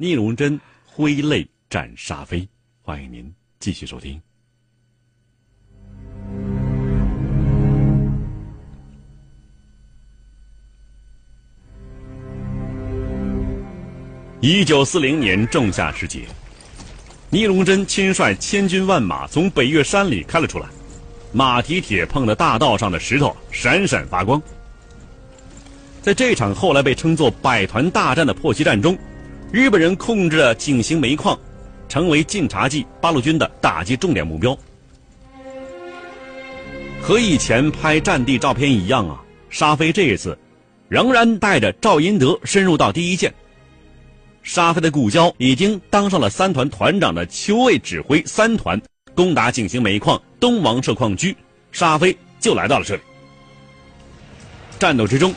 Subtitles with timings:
[0.00, 2.48] 聂荣臻挥泪斩沙飞，
[2.82, 4.20] 欢迎您继续收听。
[14.40, 16.28] 一九四零年仲夏时节，
[17.28, 20.68] 聂荣臻亲率千军万马从北岳山里开了出来，
[21.32, 24.40] 马蹄铁碰的大道上的石头闪闪发光。
[26.00, 28.96] 在这场后来被称作“百团大战”的破袭战中，
[29.50, 31.38] 日本人控制了井陉煤矿，
[31.88, 34.56] 成为晋察冀八路军的打击重点目标。
[37.00, 40.36] 和以前拍战地照片一样啊，沙飞这一次
[40.88, 43.32] 仍然带着赵英德深入到第一线。
[44.42, 48.80] 沙飞的故交已经当上了三团团长的邱卫指挥三团
[49.14, 51.34] 攻打井陉煤矿东王社矿区，
[51.72, 53.00] 沙飞就来到了这里。
[54.78, 55.34] 战斗之中，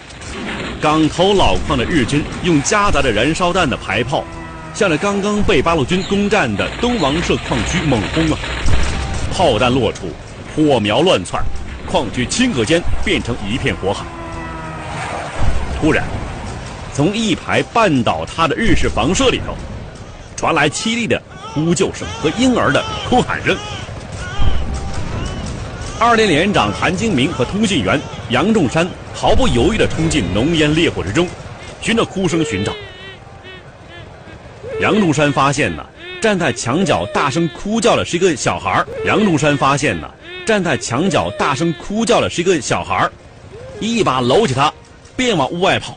[0.82, 4.24] 港头老矿的日军用夹杂着燃烧弹的排炮，
[4.74, 8.40] 向着刚刚被八路军攻占的东王社矿区猛轰啊！
[9.32, 10.10] 炮弹落处，
[10.56, 11.40] 火苗乱窜，
[11.86, 14.04] 矿区顷刻间变成一片火海。
[15.80, 16.04] 突然。
[16.94, 19.56] 从一排半倒塌的日式房舍里头，
[20.36, 21.22] 传来凄厉的
[21.54, 23.56] 呼救声和婴儿的哭喊声。
[26.04, 31.28] 二连连长韩金明和通信员杨仲山毫不犹豫地冲进浓烟烈火之中，
[31.80, 32.74] 循着哭声寻找。
[34.80, 35.86] 杨仲山发现呢，
[36.20, 40.10] 站在墙角大声哭叫的是一个小孩杨仲山发现呢，
[40.44, 43.08] 站在墙角大声哭叫的是一个小孩
[43.80, 44.74] 一把搂起他，
[45.16, 45.96] 便往屋外跑。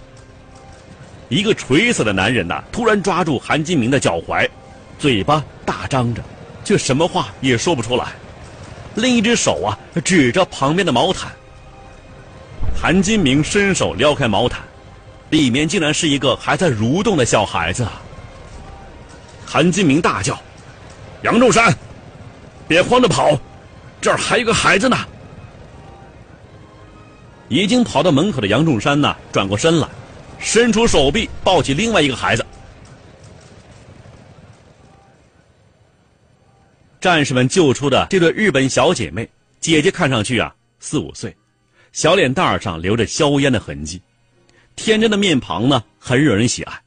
[1.30, 4.46] 一个垂死的男人呐，突然抓住韩金明的脚踝，
[4.98, 6.22] 嘴巴大张着，
[6.62, 8.08] 却什么话也说不出来。
[8.94, 11.30] 另一只手啊，指着旁边的毛毯。
[12.80, 14.60] 韩金明伸手撩开毛毯，
[15.30, 17.86] 里面竟然是一个还在蠕动的小孩子。
[19.46, 20.38] 韩金明大叫
[21.22, 21.74] ：“杨仲山，
[22.68, 23.38] 别慌着跑，
[24.00, 24.96] 这儿还有个孩子呢！”
[27.48, 29.88] 已经跑到门口的杨仲山呢，转过身来。
[30.40, 32.44] 伸出手臂抱起另外一个孩子，
[37.04, 39.28] 战士们救出的这对日本小姐妹，
[39.60, 41.36] 姐姐看上去啊四五岁，
[41.92, 44.00] 小脸蛋上留着硝烟的痕迹，
[44.74, 46.80] 天真的面庞呢很惹人喜爱，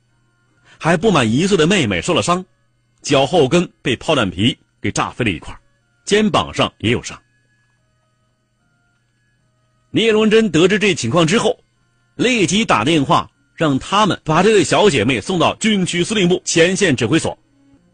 [0.80, 2.44] 还不满一岁的妹妹受了伤，
[3.04, 5.56] 脚后跟被炮弹皮给炸飞了一块，
[6.04, 7.16] 肩膀上也有伤。
[9.92, 11.60] 聂荣臻得知这情况之后，
[12.16, 13.30] 立即打电话。
[13.54, 17.38] 让他们把这对小姐妹送到军区司令部前线指挥所，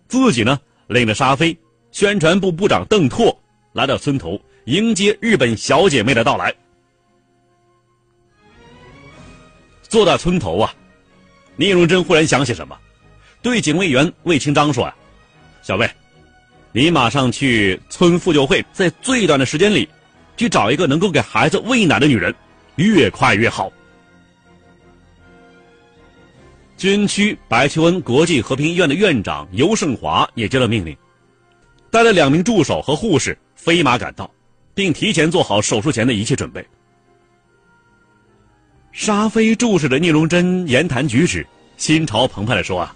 [0.08, 1.58] 自己呢领着沙飞、
[1.94, 3.40] 宣传部部长邓拓
[3.72, 6.52] 来到村头迎接日本小姐妹的到来。
[9.84, 10.74] 坐在村头啊，
[11.56, 12.76] 聂荣臻忽然想起什么，
[13.44, 14.96] 对警卫员魏清章说：“啊，
[15.62, 15.88] 小魏，
[16.72, 19.88] 你马上去村妇救会，在最短的时间里，
[20.36, 22.34] 去找一个能够给孩子喂奶的女人，
[22.78, 23.72] 越快越好。”
[26.76, 30.98] 军区白求恩国际和平医院的院长尤胜华也接了命令，
[31.94, 34.28] 带了两名助手和护士飞马赶到，
[34.74, 36.66] 并提前做好手术前的一切准备。
[38.92, 41.46] 沙飞注视着聂荣臻言谈举止，
[41.78, 42.96] 心潮澎湃的说：“啊，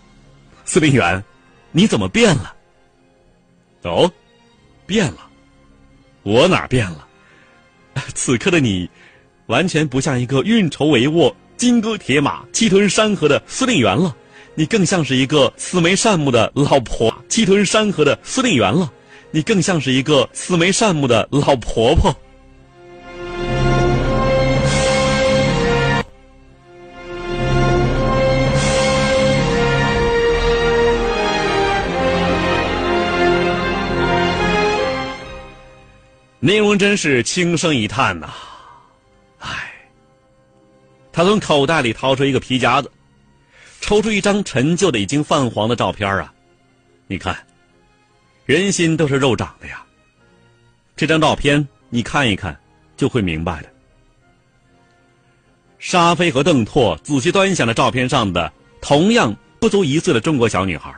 [0.66, 1.24] 司令员，
[1.72, 2.56] 你怎么变了？
[3.84, 4.12] 哦，
[4.88, 5.30] 变了？
[6.24, 7.08] 我哪变了？
[8.16, 8.90] 此刻的你，
[9.46, 14.16] 完全不像一个运筹帷幄。”金戈铁马、气吞山河的司令员了，
[14.60, 18.92] 你更像是一个慈眉善目的老婆；气吞山河的司令员了，
[19.30, 22.12] 你更像是一个慈眉善目的老婆婆。
[36.40, 38.34] 聂荣臻是轻声一叹呐。
[39.38, 39.50] 唉
[41.12, 42.92] 他从口袋里掏出一个皮夹子，
[43.82, 46.34] 抽出一张陈旧的、已经泛黄的照片啊！
[47.08, 47.38] 你看，
[48.46, 49.84] 人心都是肉长的呀。
[50.96, 52.60] 这张照片你看一看，
[52.96, 53.74] 就会明白的。
[55.80, 58.52] 沙飞和邓拓仔细端详着照片上的
[58.82, 60.94] 同样不足一岁的中国小女孩，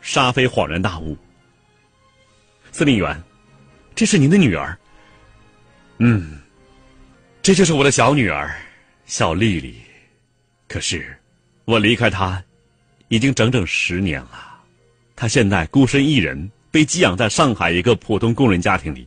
[0.00, 1.16] 沙飞恍然大悟
[2.72, 3.22] ：“司令员，
[3.94, 4.76] 这是您的女儿。
[5.98, 6.40] ”“嗯，
[7.40, 8.54] 这就是我的小女儿，
[9.06, 9.80] 小丽丽。
[10.68, 11.16] 可是，
[11.64, 12.42] 我离开她，
[13.08, 14.60] 已经整整十年了。
[15.14, 19.06] 她现在孤身一人，被寄养在上海一个普通工人家庭里。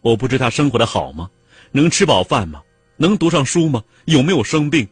[0.00, 1.30] 我不知她生活的好吗？
[1.72, 2.62] 能吃饱饭吗？
[2.96, 3.82] 能读上书吗？
[4.06, 4.88] 有没有生病？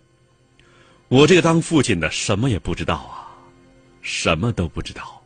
[1.09, 3.33] 我这个当父亲的什么也不知道啊，
[4.03, 5.25] 什么都不知道。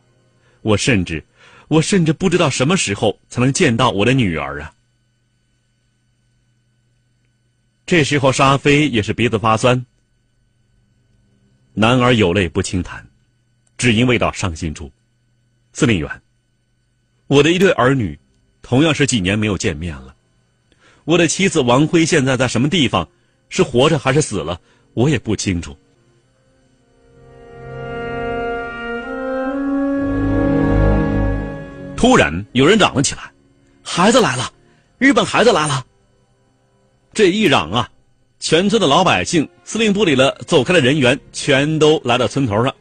[0.61, 1.23] 我甚至，
[1.67, 4.73] 我甚至不知道什么时候才能见到我的女儿啊。
[7.85, 9.85] 这时候，沙飞也是鼻子发酸。
[11.75, 13.05] 男儿有泪不轻弹，
[13.77, 14.91] 只因未到伤心处。
[15.73, 16.21] 司令员，
[17.25, 18.19] 我的一对儿女，
[18.61, 20.13] 同样是几年没有见面了。
[21.03, 23.09] 我的妻子王辉现在在什么地方？
[23.49, 24.59] 是活着还是死了？
[24.93, 25.75] 我也不清楚。
[31.95, 33.31] 突然，有人嚷了起来
[33.81, 34.51] ：“孩子来了！
[34.97, 35.85] 日本孩子来了！”
[37.13, 37.89] 这一嚷啊！
[38.43, 42.75] 全村的老百姓、司令部里的走开的人员，全都来到村头上。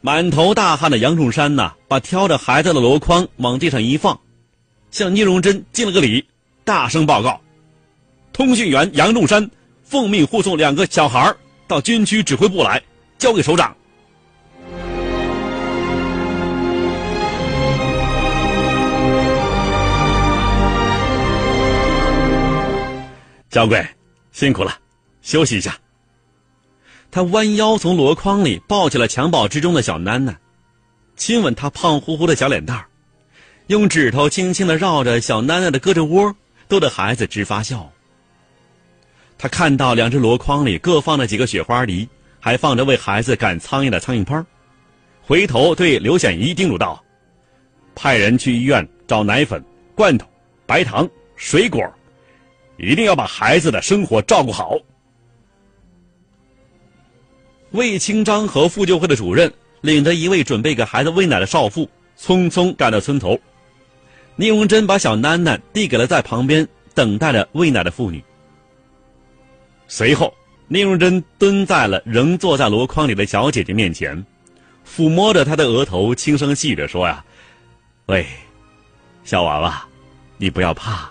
[0.00, 4.16] 满头大汗的杨仲山呐，把挑着孩子的箩筐往地上一放，
[4.92, 6.24] 向聂荣臻敬了个礼，
[6.62, 7.40] 大声报告
[8.32, 9.50] ：“通讯员杨仲山
[9.82, 11.34] 奉命护送两个小孩
[11.66, 12.80] 到军区指挥部来，
[13.18, 13.76] 交给首长。”
[23.58, 23.84] 小鬼，
[24.30, 24.78] 辛苦了，
[25.20, 25.76] 休息一下。
[27.10, 30.36] 他弯腰从箩筐里抱起了襁褓之中的小囡囡，
[31.16, 32.86] 亲吻她胖乎乎的小脸蛋儿，
[33.66, 36.32] 用指头轻轻的绕着小囡囡的胳肢窝，
[36.68, 37.90] 逗得孩子直发笑。
[39.36, 42.08] 他看到两只箩筐里各放着几个雪花梨，
[42.38, 44.40] 还放着为孩子赶苍蝇的苍蝇拍
[45.20, 47.04] 回头对刘显仪叮嘱道
[47.96, 49.60] ：“派人去医院找奶粉、
[49.96, 50.28] 罐头、
[50.64, 51.82] 白糖、水果。”
[52.78, 54.78] 一定要把孩子的生活照顾好。
[57.72, 59.52] 魏清章和妇救会的主任
[59.82, 61.86] 领着一位准备给孩子喂奶的少妇，
[62.18, 63.38] 匆匆赶到村头。
[64.36, 68.22] 聂荣臻把小囡囡递给了在旁边等待着喂奶的妇女。
[69.88, 70.32] 随后，
[70.68, 74.24] 聂荣臻蹲在了仍坐在箩筐里的小姐姐面前，
[74.86, 77.24] 抚摸着她的额头，轻声细语着说：“呀，
[78.06, 78.24] 喂，
[79.24, 79.84] 小娃娃，
[80.36, 81.10] 你不要怕。”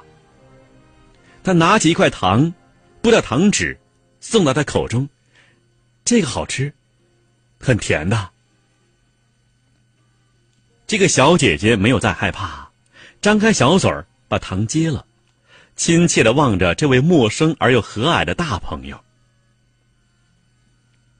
[1.48, 2.54] 他拿起一块糖，
[3.02, 3.80] 剥掉糖纸，
[4.20, 5.08] 送到他口中。
[6.04, 6.74] 这个好吃，
[7.58, 8.32] 很甜的。
[10.88, 12.70] 这个小姐姐没有再害怕，
[13.22, 15.06] 张开小嘴儿把糖接了，
[15.78, 19.02] 亲切的望着这位陌生而又和蔼的大朋友。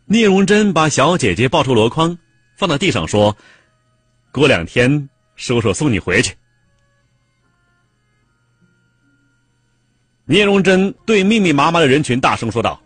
[0.08, 2.18] 聂荣臻把小姐姐抱出箩筐，
[2.58, 3.38] 放到地上说
[4.34, 5.08] ：“过两天，
[5.38, 6.36] 叔叔送你回去。”
[10.30, 12.78] 聂荣臻对密密麻麻的人群大声说道：“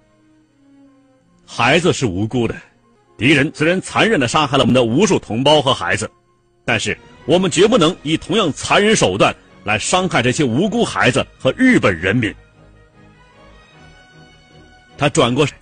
[1.44, 2.56] 孩子是无辜的，
[3.18, 6.08] 敌人虽然残忍的杀害了我们的无数同胞和孩子，
[6.64, 6.96] 但是
[7.26, 12.32] 我们绝不能以同样残忍手段来伤害这些无辜孩子和日本人民。”
[14.96, 15.58] 他转过身，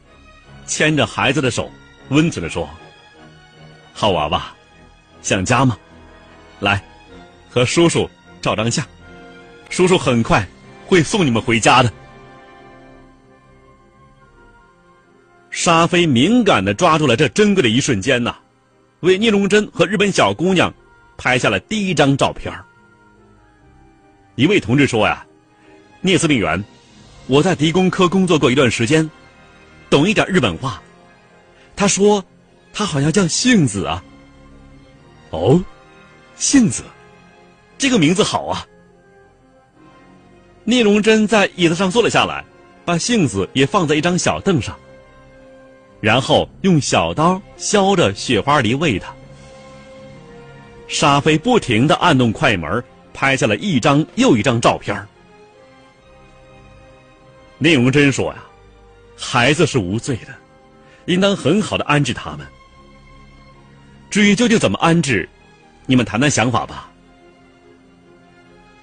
[0.65, 1.71] 牵着孩子的手，
[2.09, 2.69] 温存的说
[3.95, 4.53] ：“好娃娃，
[5.21, 5.77] 想家吗？
[6.59, 6.83] 来，
[7.49, 8.09] 和叔叔
[8.41, 8.85] 照张相，
[9.69, 10.45] 叔叔很快。”
[10.89, 11.93] 会送你们回家的。
[15.51, 18.35] 沙飞敏感的抓住了这珍贵的一瞬间呐，
[19.01, 20.73] 为聂荣臻和日本小姑娘
[21.15, 22.51] 拍下了第一张照片。
[24.33, 25.23] 一位同志说呀
[26.01, 26.63] ：“聂司令员，
[27.27, 29.07] 我在敌工科工作过一段时间，
[29.91, 30.81] 懂一点日本话。”
[31.75, 32.23] 他说
[32.73, 34.03] ：“他好像叫杏子啊。”
[35.29, 35.63] 哦，
[36.35, 36.81] 杏子，
[37.77, 38.65] 这个名字好啊。
[40.69, 42.45] 聂荣臻在椅子上坐了下来，
[42.85, 44.77] 把杏子也放在一张小凳上，
[45.99, 49.11] 然后用小刀削着雪花梨喂它。
[50.87, 52.83] 沙飞不停的按动快门，
[53.15, 55.03] 拍下了一张又一张照片。
[57.57, 58.43] 聂荣臻说：“呀，
[59.17, 60.35] 孩子是无罪的，
[61.07, 62.45] 应当很好的安置他们。
[64.11, 65.27] 至于究竟怎么安置，
[65.87, 66.91] 你们谈谈想法吧。”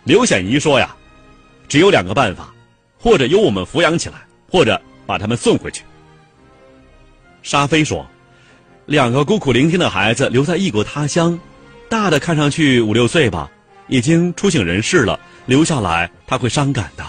[0.03, 0.93] 刘显仪说：“呀。”
[1.69, 2.53] 只有两个办法，
[2.99, 5.83] 或者由我们抚养起来，或者把他们送回去。
[7.43, 8.07] 沙飞说
[8.87, 11.39] ：“两个孤苦伶仃的孩子留在异国他乡，
[11.89, 13.51] 大的看上去五六岁吧，
[13.89, 17.05] 已经出醒人世了，留下来他会伤感的。”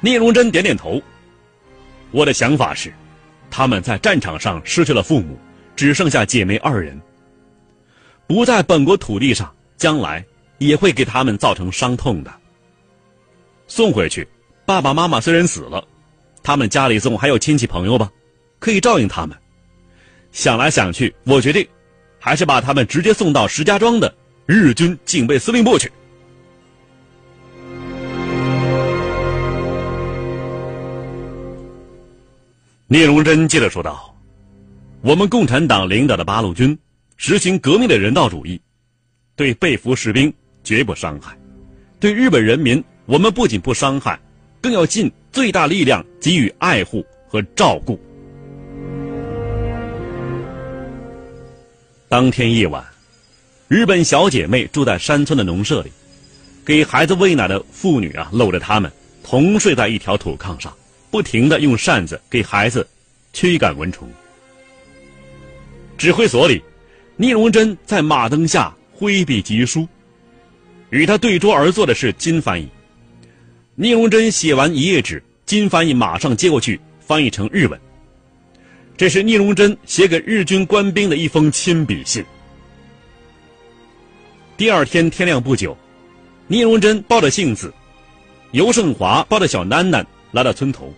[0.00, 1.00] 聂荣臻点点头。
[2.10, 2.92] 我的想法是，
[3.50, 5.38] 他们在战场上失去了父母，
[5.74, 7.00] 只剩下姐妹二人。
[8.26, 10.24] 不在本国土地上，将来
[10.58, 12.32] 也会给他们造成伤痛的。
[13.66, 14.26] 送回去，
[14.64, 15.86] 爸爸妈妈虽然死了，
[16.42, 18.10] 他们家里总还有亲戚朋友吧，
[18.58, 19.36] 可以照应他们。
[20.32, 21.66] 想来想去，我决定，
[22.18, 24.14] 还是把他们直接送到石家庄的
[24.46, 25.90] 日军警备司令部去。
[32.88, 34.16] 聂荣臻接着说道
[35.02, 36.78] ：“我们共产党领导的八路军
[37.16, 38.60] 实行革命的人道主义，
[39.34, 40.32] 对被俘士兵
[40.66, 41.38] 绝不伤害，
[42.00, 44.18] 对日本人民，我们不仅不伤害，
[44.60, 47.96] 更要尽最大力量给予爱护和照顾。”
[52.10, 52.84] 当天夜晚，
[53.68, 55.92] 日本小姐妹住在山村的农舍里，
[56.64, 58.90] 给孩子喂奶的妇女啊，搂着他们
[59.22, 60.76] 同睡在一条土炕上。
[61.12, 62.84] 不停的用扇子给孩子
[63.32, 64.08] 驱赶蚊虫。
[65.96, 66.60] 指挥所里，
[67.16, 69.86] 聂荣臻在马灯下挥笔疾书，
[70.96, 72.66] 与他对桌而坐的是金翻译。
[73.74, 77.78] 聂荣臻写完一页纸，金翻译马上接过去翻译成日文。
[78.96, 82.24] 这是聂荣臻写给日军官兵的一封亲笔信。
[84.56, 85.76] 第二天天亮不久，
[86.46, 87.70] 聂荣臻抱着杏子，
[88.52, 90.02] 尤胜华抱着小囡囡。
[90.32, 90.92] 来到村头，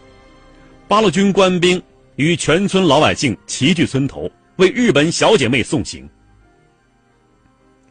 [0.87, 1.81] 八路军官兵
[2.15, 6.09] 与全村老百姓齐聚村头，为日本小姐妹送行。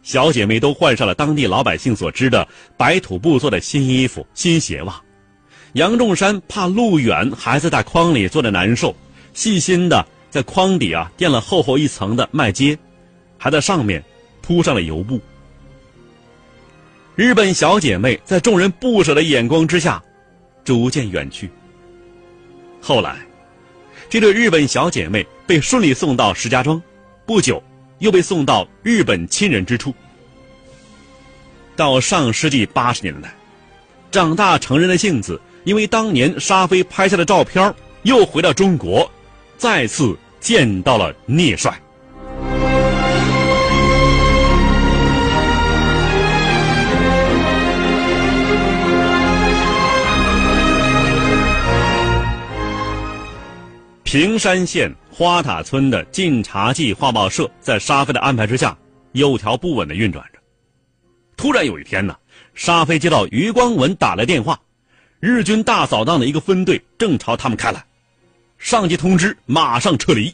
[0.07, 2.47] 小姐妹都换上了当地老百姓所织的
[2.77, 5.01] 白土布做的新衣服、新鞋袜。
[5.73, 8.95] 杨仲山怕路远，孩子在筐里坐着难受，
[9.33, 12.77] 细心的在筐底啊垫了厚厚一层的麦秸，
[13.37, 14.01] 还在上面
[14.41, 15.19] 铺上了油布。
[17.17, 20.01] 日本小姐妹在众人不舍的眼光之下。
[20.63, 21.49] 逐渐远去。
[22.81, 23.17] 后来，
[24.09, 26.81] 这对日本小姐妹被顺利送到石家庄，
[27.25, 27.61] 不久
[27.99, 29.93] 又被送到日本亲人之处。
[31.75, 33.33] 到上世纪八十年代，
[34.09, 37.73] 长大成人的杏子，因为当年沙飞拍下的照片，
[38.03, 39.09] 又回到中国，
[39.57, 41.79] 再次见到了聂帅。
[54.03, 58.77] 平山县花塔村的《晋察冀画报社》在沙飞的安排之下，
[59.13, 60.37] 有条不紊的运转着。
[61.35, 62.15] 突然有一天呢，
[62.53, 64.61] 沙飞接到余光文打来电话，
[65.19, 67.83] 日军大扫荡的一个分队正朝他们开来，
[68.59, 70.31] 上级通知马上撤离。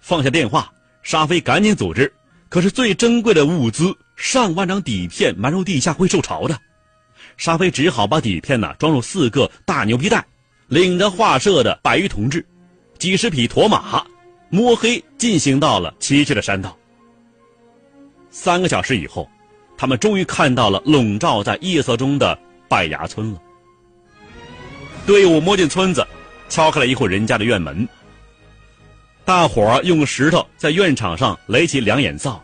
[0.00, 2.10] 放下电话，沙飞赶紧组织，
[2.48, 6.58] 可是最珍贵的物资上万张底片埋入地下会受潮的，
[7.36, 10.24] 沙飞只好把底片呢装入四个大牛皮袋。
[10.68, 12.44] 领着画社的百余同志，
[12.98, 14.04] 几十匹驼马，
[14.48, 16.76] 摸黑进行到了崎岖的山道。
[18.30, 19.28] 三个小时以后，
[19.76, 23.40] 他们终于看到了笼罩在夜色中的拜崖村了。
[25.06, 26.06] 队伍摸进村子，
[26.48, 27.86] 敲开了一户人家的院门。
[29.24, 32.42] 大伙儿用石头在院场上垒起两眼灶，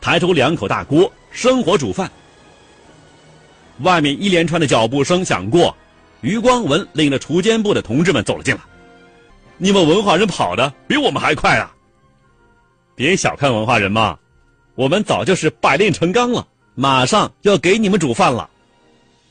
[0.00, 2.10] 抬出两口大锅，生火煮饭。
[3.80, 5.74] 外面一连串的脚步声响过。
[6.20, 8.60] 余光文领着锄奸部的同志们走了进来。
[9.58, 11.72] 你们文化人跑的比我们还快啊！
[12.96, 14.18] 别小看文化人嘛，
[14.74, 18.48] 我们早就是百炼成钢了，马上要给你们煮饭了。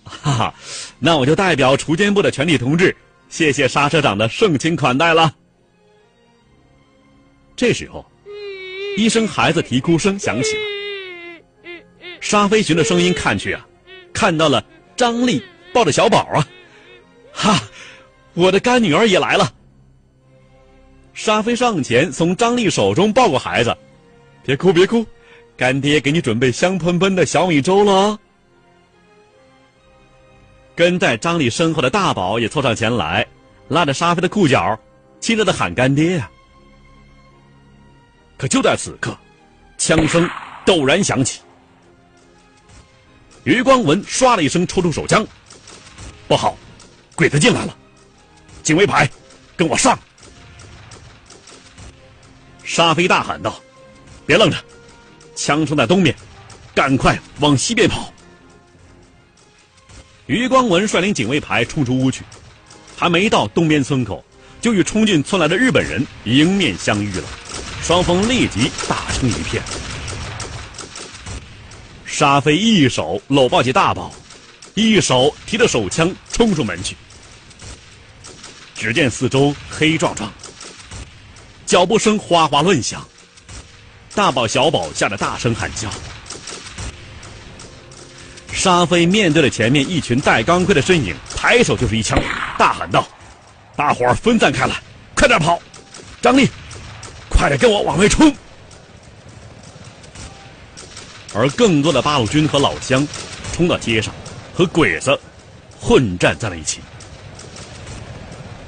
[0.04, 0.54] 哈哈，
[1.00, 2.96] 那我就代表锄奸部的全体同志，
[3.30, 5.34] 谢谢沙社长的盛情款待了。
[7.56, 8.06] 这时候，
[8.98, 10.58] 一声孩子啼哭声响起。
[12.20, 13.66] 沙飞寻着声音看去啊，
[14.14, 14.64] 看到了
[14.96, 15.42] 张丽
[15.74, 16.48] 抱着小宝啊。
[17.32, 17.62] 哈，
[18.34, 19.54] 我的干女儿也来了。
[21.14, 23.76] 沙飞上前从张丽手中抱过孩子，
[24.44, 25.06] 别哭别哭，
[25.56, 28.20] 干爹给你准备香喷喷的小米粥了。
[30.76, 33.26] 跟在张丽身后的大宝也凑上前来，
[33.68, 34.78] 拉着沙飞的裤脚，
[35.20, 36.30] 亲热的喊干爹呀。
[38.36, 39.16] 可就在此刻，
[39.78, 40.28] 枪声
[40.66, 41.42] 陡然响起，
[43.44, 45.26] 余光文唰的一声抽出手枪，
[46.28, 46.58] 不好！
[47.16, 47.78] 鬼子进来了，
[48.64, 49.08] 警卫排，
[49.56, 49.98] 跟我上！
[52.64, 53.62] 沙飞大喊道
[54.26, 54.58] ：“别愣着，
[55.36, 56.16] 枪声在东面，
[56.74, 58.12] 赶快往西边跑！”
[60.28, 62.24] 余光文率领警卫排冲出屋去，
[62.96, 64.24] 还没到东边村口，
[64.62, 67.28] 就与冲进村来的日本人迎面相遇了，
[67.82, 69.62] 双方立即打成一片。
[72.06, 74.14] 沙飞一手搂抱起大宝。
[74.76, 76.96] 一手提着手枪冲出门去，
[78.74, 80.34] 只见四周黑壮壮，
[81.74, 83.04] 脚步声哗哗乱响。
[84.14, 85.90] 大宝、小宝吓得大声喊叫。
[88.52, 92.22] 沙飞面对着前面一群戴钢盔的身影，抬手就是一枪，
[92.60, 93.08] 大喊道
[93.76, 94.76] ：“大伙儿分散开来，
[95.16, 95.60] 快点跑！
[96.22, 96.48] 张力，
[97.28, 98.32] 快点跟我往外冲！”
[101.34, 103.08] 而更多的八路军和老乡
[103.52, 104.14] 冲到街上，
[104.54, 105.20] 和鬼子
[105.82, 106.82] 混战在了一起。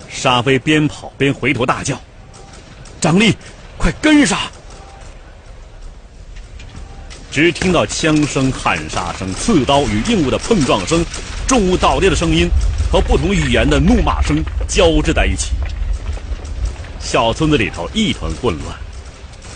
[0.09, 2.01] 沙飞边跑边回头大叫
[2.99, 3.35] ：“张力，
[3.77, 4.39] 快跟上！”
[7.31, 11.05] 只听到枪声、喊杀声、刺刀与硬物的碰撞声、
[11.45, 12.49] 重物倒地的声音
[12.89, 15.51] 和不同语言的怒骂声交织在一起。
[16.99, 18.77] 小村子里头一团混乱，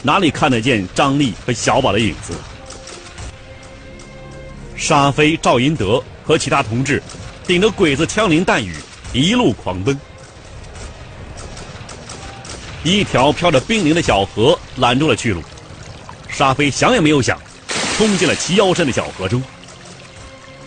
[0.04, 2.34] 哪里看得见张力和小宝的影子？
[4.76, 7.02] 沙飞、赵银德和其他同志
[7.48, 8.76] 顶着鬼子枪林弹雨，
[9.14, 9.98] 一路狂奔。
[12.84, 15.42] 一条飘着冰凌的小河拦住了去路，
[16.30, 17.40] 沙飞想也没有想。
[17.98, 19.44] 冲进了齐腰深的小河中，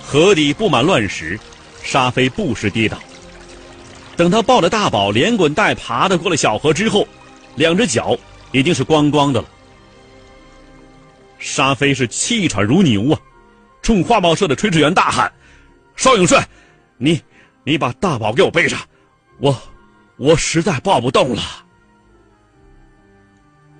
[0.04, 1.40] 河底布满乱石，
[1.82, 2.98] 沙飞不时跌倒。
[4.14, 7.08] 等他抱着大宝连滚带爬的过了小河之后，
[7.54, 8.14] 两只脚
[8.50, 9.48] 已经是光光的了。
[11.38, 13.18] 沙飞是气喘如牛啊，
[13.80, 15.32] 冲画报社的炊事员大喊
[15.96, 16.44] ：“邵永顺，
[16.98, 17.18] 你
[17.64, 18.78] 你把大宝给我背上，
[19.38, 19.58] 我
[20.18, 21.42] 我实在抱不动了。”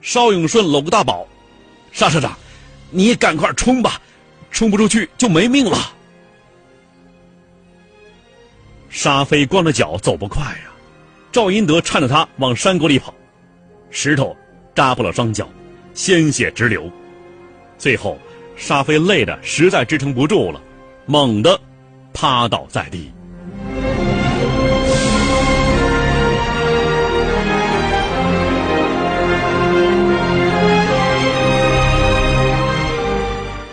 [0.03, 1.27] 邵永顺搂个大宝，
[1.93, 2.37] 沙社长。
[2.91, 3.99] 你赶快冲吧，
[4.51, 5.95] 冲不出去就没命了。
[8.91, 10.71] 沙飞光着脚走不快呀，
[11.33, 13.15] 赵英德搀着他往山沟里跑，
[13.91, 14.37] 石头
[14.75, 15.49] 扎破了双脚，
[15.95, 16.93] 鲜血直流。
[17.79, 18.19] 最后，
[18.55, 20.61] 沙飞累得实在支撑不住了，
[21.07, 21.59] 猛地
[22.13, 23.11] 趴倒在地。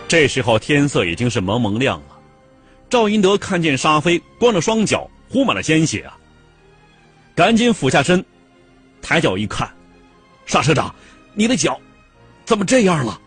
[0.10, 2.19] 这时候天色已经是蒙蒙亮了，
[2.89, 6.17] 赵英德看见沙飞光着双脚，糊满了鲜血啊，
[7.36, 8.26] 赶紧俯下身，
[9.04, 9.72] 抬脚一看，
[10.48, 10.93] 沙社长，
[11.36, 11.80] 你的脚
[12.43, 13.22] 怎么这样了？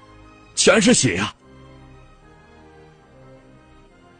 [0.56, 1.32] 全是血呀！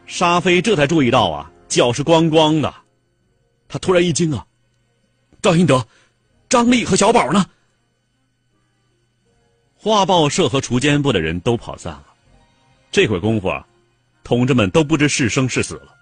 [0.05, 2.73] 沙飞这才注意到啊，脚是光光的，
[3.67, 4.47] 他突然一惊啊，
[5.41, 5.85] 赵英德、
[6.47, 7.45] 张丽和小宝呢？
[9.75, 12.12] 画报社和锄奸部的人都跑散了。
[12.93, 13.65] 这会功夫啊，
[14.23, 15.95] 同志们都不知是生是死了。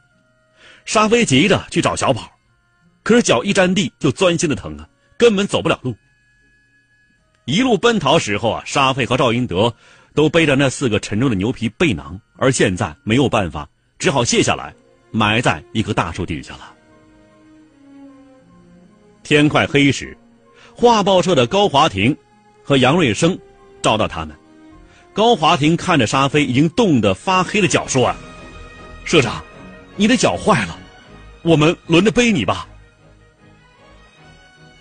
[0.84, 2.30] 沙飞急着去找小宝，
[3.01, 4.86] 可是脚一沾地就钻心的疼啊，
[5.17, 5.95] 根本走不了路。
[7.45, 9.73] 一路奔逃时候啊，沙飞和赵英德
[10.13, 14.75] 都背着那四个沉重的牛皮背囊，而现在没有办法，只好卸下来，
[15.12, 16.75] 埋在一棵大树底下了。
[19.23, 20.17] 天快黑时，
[20.75, 22.13] 画报社的高华庭
[22.65, 23.39] 和杨瑞生
[23.82, 24.36] 找到他们。
[25.13, 28.15] 高华庭看着沙飞已经冻得发黑的脚，说：“啊，
[29.04, 29.43] 社长，
[29.97, 30.78] 你的脚坏了，
[31.41, 32.67] 我们轮着背你吧。”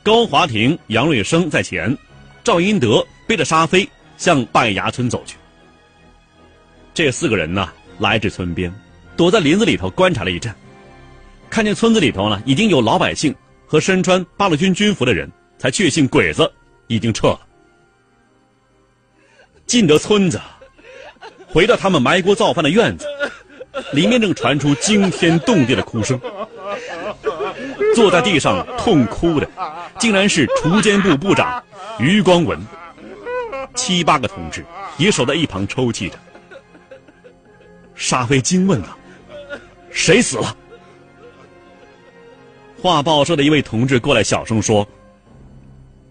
[0.05, 1.97] 高华庭、杨瑞生在前，
[2.45, 5.37] 赵英德背着沙飞向拜崖村走去。
[6.95, 8.73] 这四个人呢，来至村边，
[9.17, 10.55] 躲在林子里头观察了一阵，
[11.51, 13.35] 看见村子里头呢已经有老百姓
[13.67, 16.51] 和身穿八路军军服的人，才确信鬼子
[16.87, 17.41] 已经撤了。
[19.71, 20.41] 进得村子，
[21.47, 23.07] 回到他们埋锅造饭的院子，
[23.93, 26.21] 里面正传出惊天动地的哭声。
[27.95, 29.49] 坐在地上痛哭的，
[29.97, 31.63] 竟然是锄奸部部长
[32.01, 32.59] 余光文。
[33.77, 34.67] 七八个同志
[34.99, 36.17] 也守在一旁抽泣着。
[37.95, 38.89] 沙飞惊问道
[39.93, 40.57] ：“谁死了？”
[42.83, 44.85] 画报社的一位同志过来小声说：“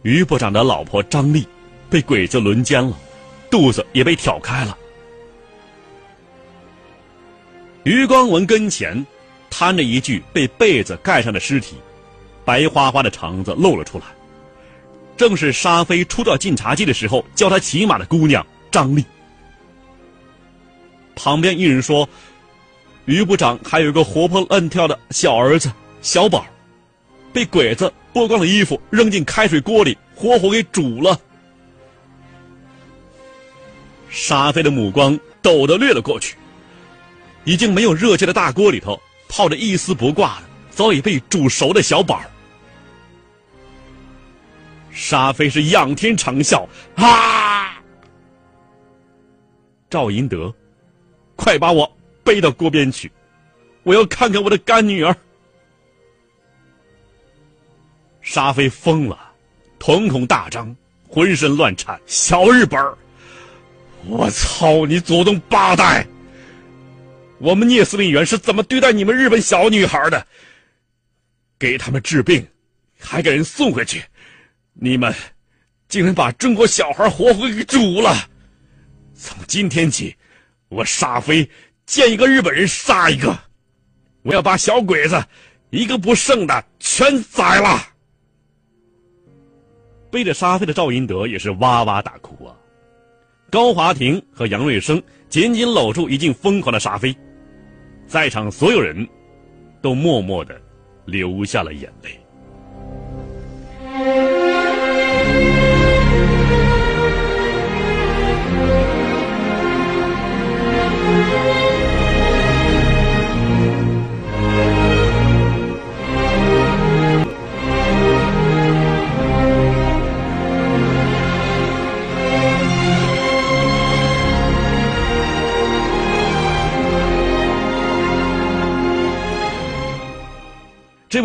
[0.04, 1.46] 余部长的老婆张丽，
[1.90, 2.98] 被鬼子轮奸了。”
[3.50, 4.78] 肚子也被挑开了。
[7.84, 9.06] 余光文跟前
[9.50, 11.76] 摊着一具被被子盖上的尸体，
[12.46, 14.06] 白花花的肠子露了出来，
[15.18, 19.04] 正是沙飞初到晋察冀的时候教他骑马的姑娘张丽。
[21.16, 22.08] 旁边一人说
[23.06, 26.46] ：“余部长还有个活泼乱跳的小儿子小宝，
[27.34, 31.20] 被鬼子剥光了衣服扔进开水锅里，活活给煮了。”
[34.10, 36.36] 沙飞的目光陡地掠了过去，
[37.44, 42.22] 已经没有热气的大锅里头泡着一丝不挂的早已被煮熟的小宝。
[44.92, 46.68] 沙飞是仰天长啸
[46.98, 47.82] ：“啊！”
[49.90, 50.54] 赵银德，
[51.36, 51.90] 快把我
[52.24, 53.12] 背到锅边去，
[53.84, 55.16] 我要看看我的干女儿。
[58.22, 59.18] 沙飞疯了，
[59.80, 60.76] 瞳孔大张，
[61.08, 62.00] 浑身乱颤。
[62.06, 62.98] 小日本儿，
[64.08, 66.08] 我操你祖宗八代！
[67.38, 70.26] 我们聂司令员是怎么对待你们日本小女孩的？
[71.58, 72.48] 给他们治病，
[73.00, 74.04] 还给人送回去，
[74.74, 75.14] 你们
[75.88, 78.16] 竟然把中国小孩活活给煮了！
[79.14, 80.16] 从今天起，
[80.70, 81.50] 我沙飞
[81.86, 83.38] 见一个日本人杀一个，
[84.24, 85.24] 我要把小鬼子
[85.70, 87.88] 一个不剩的全宰了！
[90.10, 92.56] 背着沙飞的赵银德也是哇哇大哭啊！
[93.52, 97.16] 高华庭和杨瑞生紧紧搂住已经疯狂的沙飞。
[98.08, 99.08] 在场所有人
[99.82, 100.60] 都默默的
[101.06, 102.29] 流下了眼泪。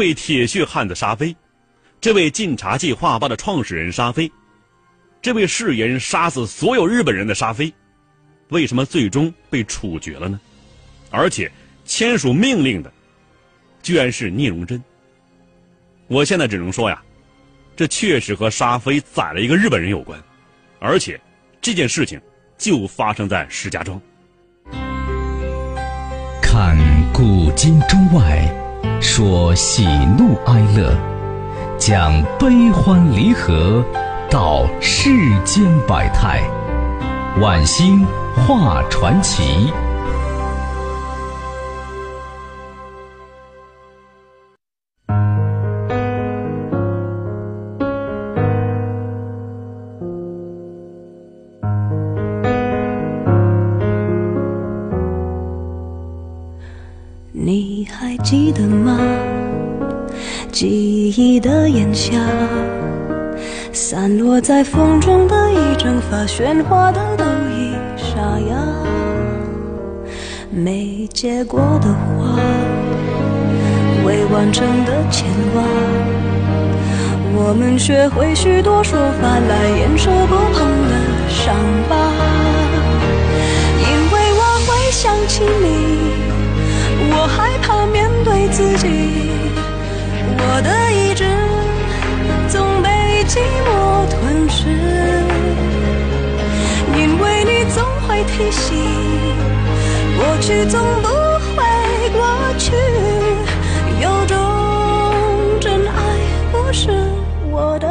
[0.04, 1.34] 位铁血汉子沙飞，
[1.98, 4.30] 这位晋察冀画报的创始人沙飞，
[5.22, 7.72] 这位誓言杀死所有日本人的沙飞，
[8.50, 10.38] 为什么最终被处决了呢？
[11.08, 11.50] 而且
[11.86, 12.92] 签署命令的，
[13.82, 14.82] 居然是聂荣臻。
[16.06, 17.02] 我现在只能说呀，
[17.74, 20.22] 这确实和沙飞宰了一个日本人有关，
[20.80, 21.18] 而且
[21.62, 22.20] 这件事情
[22.58, 23.98] 就发生在石家庄。
[26.42, 26.76] 看
[27.10, 28.63] 古今中外。
[29.00, 29.86] 说喜
[30.18, 30.96] 怒哀乐，
[31.78, 33.84] 讲悲欢离合，
[34.30, 35.10] 道世
[35.44, 36.42] 间百态，
[37.40, 39.72] 晚星画传奇。
[62.10, 62.20] 的炎夏，
[63.72, 68.56] 散落在风中的一整发，喧哗的都已沙哑。
[70.50, 72.38] 没结果的花，
[74.04, 75.62] 未完成的牵挂，
[77.36, 80.94] 我们学会许多说法来掩饰不碰的
[81.28, 81.54] 伤
[81.88, 81.94] 疤。
[83.80, 85.94] 因为我会想起你。
[87.16, 88.86] 我害怕面对自己，
[90.38, 91.24] 我的意志
[93.26, 94.68] 寂寞吞噬，
[96.96, 98.76] 因为你总会提醒，
[100.18, 101.08] 过去总不
[101.56, 101.56] 会
[102.12, 102.20] 过
[102.58, 102.76] 去，
[104.02, 104.36] 有种
[105.60, 105.96] 真爱
[106.52, 106.90] 不是
[107.50, 107.88] 我的。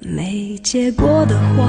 [0.00, 1.68] 没结果的花，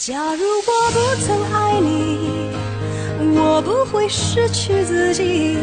[0.00, 2.48] 假如我不曾爱你，
[3.36, 5.58] 我不会失去自己。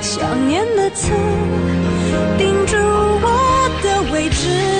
[0.00, 1.10] 想念的刺
[2.38, 4.77] 钉住我的位置，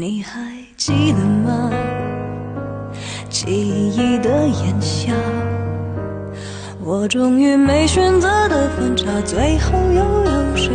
[0.00, 0.40] 你还
[0.76, 1.72] 记得吗？
[3.28, 5.12] 记忆的炎夏，
[6.84, 10.70] 我终于没选择的分岔，最后又有谁